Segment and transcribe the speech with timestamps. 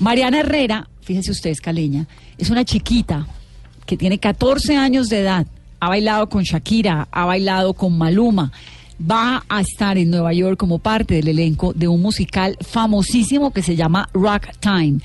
[0.00, 2.06] Mariana Herrera, fíjese usted, Caleña,
[2.38, 3.26] es una chiquita
[3.84, 5.46] que tiene 14 años de edad,
[5.78, 8.50] ha bailado con Shakira, ha bailado con Maluma,
[8.98, 13.62] va a estar en Nueva York como parte del elenco de un musical famosísimo que
[13.62, 15.00] se llama Rock Time.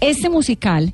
[0.00, 0.92] Este musical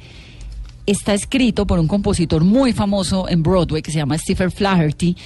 [0.84, 5.16] está escrito por un compositor muy famoso en Broadway que se llama Stephen Flaherty.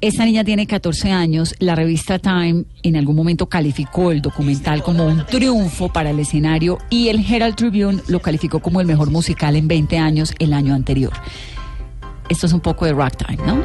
[0.00, 1.56] Esta niña tiene 14 años.
[1.58, 6.78] La revista Time en algún momento calificó el documental como un triunfo para el escenario
[6.88, 10.72] y el Herald Tribune lo calificó como el mejor musical en 20 años el año
[10.72, 11.12] anterior.
[12.28, 13.60] Esto es un poco de Rock Time, ¿no?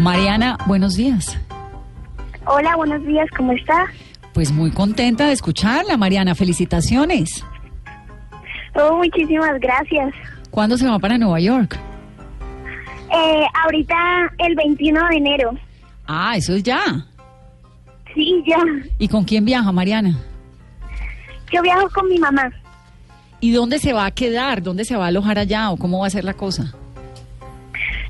[0.00, 1.38] Mariana, buenos días.
[2.44, 3.86] Hola, buenos días, ¿cómo está?
[4.34, 6.34] Pues muy contenta de escucharla, Mariana.
[6.34, 7.42] Felicitaciones.
[8.74, 10.12] Oh, muchísimas gracias.
[10.50, 11.78] ¿Cuándo se va para Nueva York?
[13.12, 15.54] Eh, ahorita el 21 de enero.
[16.06, 16.80] Ah, eso es ya.
[18.14, 18.58] Sí, ya.
[18.98, 20.18] ¿Y con quién viaja, Mariana?
[21.52, 22.50] Yo viajo con mi mamá.
[23.40, 24.62] ¿Y dónde se va a quedar?
[24.62, 26.72] ¿Dónde se va a alojar allá o cómo va a ser la cosa?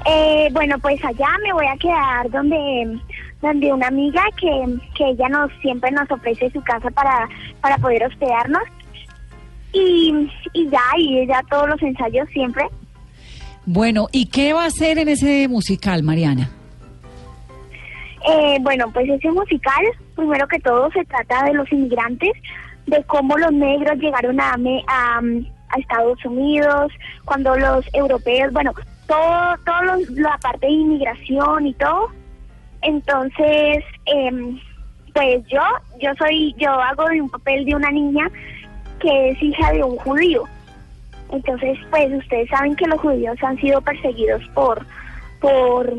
[0.07, 3.01] Eh, bueno, pues allá me voy a quedar donde
[3.41, 7.29] donde una amiga que, que ella nos siempre nos ofrece su casa para,
[7.61, 8.63] para poder hospedarnos.
[9.75, 12.65] Y, y ya, y ella todos los ensayos siempre.
[13.67, 16.51] Bueno, ¿y qué va a hacer en ese musical, Mariana?
[18.27, 22.33] Eh, bueno, pues ese musical, primero que todo, se trata de los inmigrantes,
[22.87, 24.55] de cómo los negros llegaron a,
[24.87, 26.93] a, a Estados Unidos,
[27.25, 28.73] cuando los europeos, bueno,
[29.07, 32.11] todo, todo los, la parte de inmigración y todo,
[32.83, 34.57] entonces, eh,
[35.13, 35.63] pues yo,
[36.01, 38.31] yo soy, yo hago un papel de una niña
[39.05, 40.45] que es hija de un judío.
[41.31, 44.87] Entonces, pues ustedes saben que los judíos han sido perseguidos por,
[45.41, 45.93] por,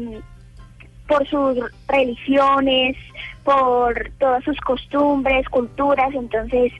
[1.07, 2.97] por sus religiones,
[3.43, 6.13] por todas sus costumbres, culturas.
[6.15, 6.71] Entonces,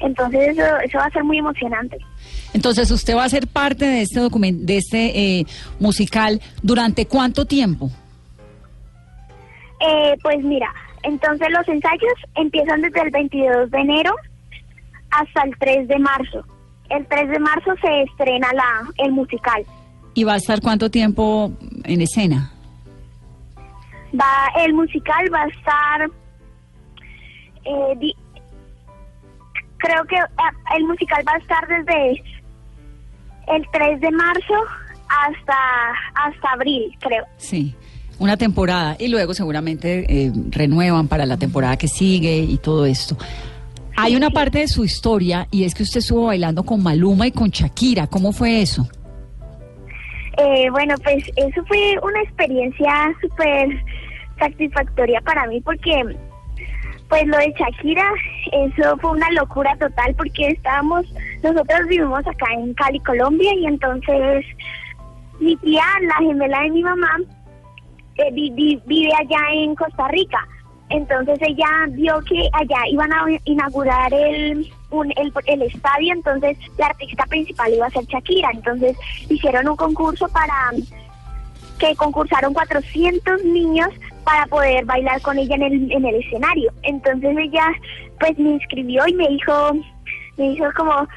[0.00, 1.98] entonces eso, eso va a ser muy emocionante.
[2.54, 5.46] Entonces, usted va a ser parte de este documento, de este eh,
[5.80, 7.90] musical durante cuánto tiempo?
[9.80, 10.72] Eh, pues mira,
[11.02, 14.14] entonces los ensayos empiezan desde el 22 de enero
[15.20, 16.44] hasta el 3 de marzo.
[16.90, 19.64] El 3 de marzo se estrena la el musical.
[20.14, 21.52] ¿Y va a estar cuánto tiempo
[21.84, 22.52] en escena?
[24.14, 26.10] Va el musical va a estar
[27.64, 28.14] eh,
[29.78, 32.22] creo que ah, el musical va a estar desde
[33.48, 34.54] el 3 de marzo
[35.08, 35.56] hasta
[36.14, 37.24] hasta abril, creo.
[37.36, 37.74] Sí
[38.18, 43.16] una temporada y luego seguramente eh, renuevan para la temporada que sigue y todo esto.
[43.96, 47.32] Hay una parte de su historia y es que usted estuvo bailando con Maluma y
[47.32, 48.06] con Shakira.
[48.06, 48.88] ¿Cómo fue eso?
[50.36, 53.68] Eh, bueno, pues eso fue una experiencia súper
[54.38, 56.02] satisfactoria para mí porque
[57.08, 58.10] pues lo de Shakira,
[58.52, 61.06] eso fue una locura total porque estábamos,
[61.42, 64.44] nosotros vivimos acá en Cali, Colombia y entonces
[65.38, 67.20] mi tía, la gemela de mi mamá,
[68.16, 70.38] eh, vive allá en Costa Rica.
[70.94, 74.72] Entonces ella vio que allá iban a inaugurar el,
[75.16, 78.50] el, el, estadio, entonces la artista principal iba a ser Shakira.
[78.54, 78.96] Entonces
[79.28, 80.70] hicieron un concurso para
[81.80, 83.88] que concursaron 400 niños
[84.22, 86.72] para poder bailar con ella en el, en el escenario.
[86.82, 87.66] Entonces ella
[88.20, 89.72] pues me inscribió y me dijo,
[90.36, 91.08] me dijo como,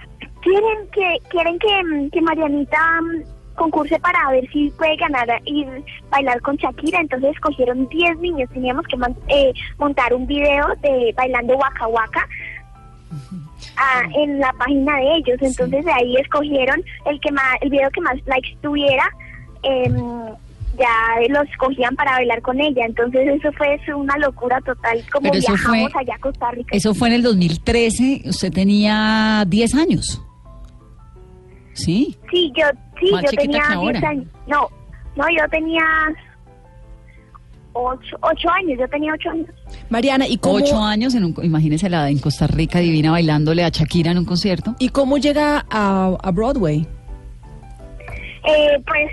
[0.41, 2.99] quieren que, quieren que, que Marianita
[3.57, 5.65] concurse para ver si puede ganar y
[6.09, 7.01] bailar con Shakira.
[7.01, 8.49] Entonces escogieron 10 niños.
[8.53, 8.95] Teníamos que
[9.27, 12.27] eh, montar un video de bailando Waka Waka.
[13.75, 17.89] Ah, en la página de ellos, entonces de ahí escogieron el que más, el video
[17.91, 19.07] que más likes tuviera,
[19.61, 19.95] em,
[20.77, 25.95] ya los escogían para bailar con ella, entonces eso fue una locura total, como viajamos
[25.95, 26.75] allá a Costa Rica.
[26.75, 30.21] Eso fue en el 2013, usted tenía 10 años.
[31.77, 32.17] ¿Sí?
[32.31, 32.65] Sí, yo,
[32.99, 34.25] sí, yo tenía 10 años.
[34.47, 34.67] No,
[35.15, 35.83] no, yo tenía
[37.73, 38.17] 8,
[38.49, 39.47] años, yo tenía 8 años.
[39.89, 40.55] Mariana, ¿y cómo?
[40.55, 44.25] 8 años, en un, imagínese la en Costa Rica divina bailándole a Shakira en un
[44.25, 44.75] concierto.
[44.79, 46.87] ¿Y cómo llega a, a Broadway?
[48.43, 49.11] Eh, pues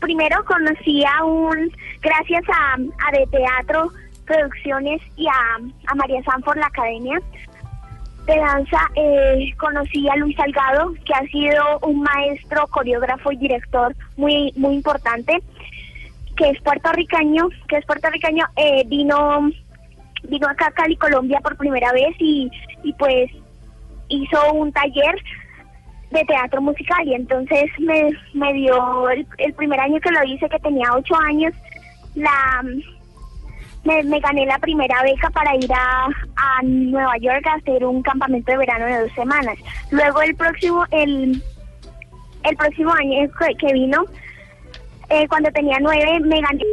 [0.00, 1.70] primero conocí a un,
[2.02, 3.90] gracias a, a De Teatro
[4.26, 5.56] Producciones y a,
[5.86, 7.20] a María Sanford, la academia,
[8.26, 13.94] de danza eh, conocí a Luis Salgado, que ha sido un maestro, coreógrafo y director
[14.16, 15.42] muy muy importante,
[16.36, 19.50] que es puertorriqueño, que es puertorriqueño, eh, vino
[20.24, 22.50] vino acá a Cali, Colombia por primera vez y,
[22.82, 23.30] y pues
[24.08, 25.14] hizo un taller
[26.10, 30.48] de teatro musical y entonces me, me dio el, el primer año que lo hice,
[30.48, 31.52] que tenía ocho años,
[32.14, 32.62] la
[33.84, 38.52] me, gané la primera beca para ir a, a, Nueva York a hacer un campamento
[38.52, 39.56] de verano de dos semanas.
[39.90, 41.42] Luego el próximo el
[42.44, 44.04] el próximo año que, vino
[45.10, 46.64] eh, cuando tenía nueve me gané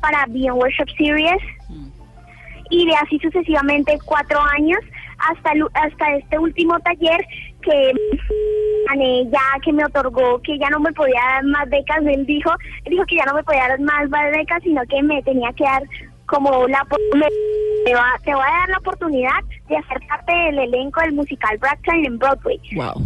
[0.00, 1.42] para Beyond Worship Series.
[2.72, 4.78] Y de así sucesivamente cuatro años
[5.18, 7.20] hasta hasta este último taller
[7.62, 7.92] que
[8.88, 11.98] gané ya que me otorgó que ya no me podía dar más becas.
[12.06, 12.52] Él dijo
[12.86, 15.82] dijo que ya no me podía dar más becas sino que me tenía que dar
[16.30, 16.86] como la
[17.84, 22.06] te, va, te a dar la oportunidad de hacer parte del elenco del musical Time
[22.06, 22.60] en Broadway.
[22.76, 23.02] Wow,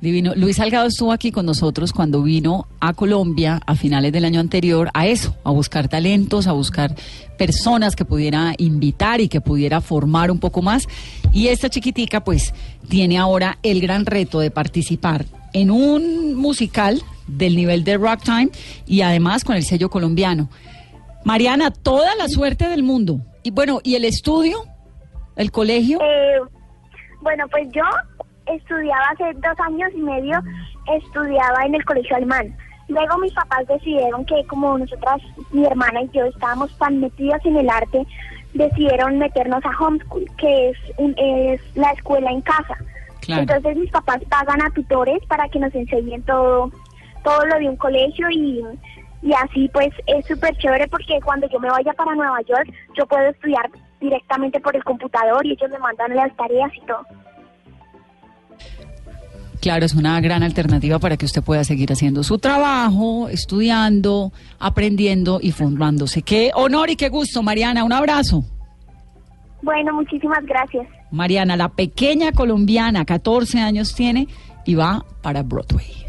[0.00, 0.32] Divino.
[0.34, 4.88] Luis Salgado estuvo aquí con nosotros cuando vino a Colombia a finales del año anterior
[4.94, 6.94] a eso, a buscar talentos, a buscar
[7.36, 10.86] personas que pudiera invitar y que pudiera formar un poco más.
[11.32, 12.54] Y esta chiquitica pues
[12.88, 18.50] tiene ahora el gran reto de participar en un musical del nivel de Rock Time
[18.86, 20.48] y además con el sello colombiano.
[21.24, 23.20] Mariana, toda la suerte del mundo.
[23.42, 24.64] Y bueno, ¿y el estudio?
[25.36, 25.98] ¿El colegio?
[26.02, 26.40] Eh,
[27.20, 27.84] bueno, pues yo
[28.46, 30.40] estudiaba hace dos años y medio,
[30.94, 32.56] estudiaba en el colegio alemán.
[32.88, 35.20] Luego mis papás decidieron que como nosotras,
[35.52, 38.04] mi hermana y yo estábamos tan metidas en el arte,
[38.54, 42.76] decidieron meternos a homeschool, que es, es la escuela en casa.
[43.28, 46.70] Entonces mis papás pagan a tutores para que nos enseñen todo,
[47.22, 48.60] todo lo de un colegio y
[49.22, 53.06] y así pues es súper chévere porque cuando yo me vaya para Nueva York yo
[53.06, 53.70] puedo estudiar
[54.00, 57.04] directamente por el computador y ellos me mandan las tareas y todo.
[59.60, 65.38] Claro, es una gran alternativa para que usted pueda seguir haciendo su trabajo, estudiando, aprendiendo
[65.42, 66.22] y formándose.
[66.22, 67.84] Qué honor y qué gusto, Mariana.
[67.84, 68.42] Un abrazo.
[69.60, 70.86] Bueno, muchísimas gracias.
[71.10, 74.28] Mariana, la pequeña colombiana, 14 años tiene
[74.64, 75.99] y va para Broadway.